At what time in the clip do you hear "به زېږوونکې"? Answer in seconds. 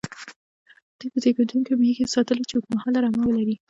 1.13-1.73